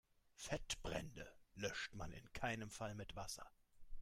[0.33, 3.45] Fettbrände löscht man in keinem Fall mit Wasser.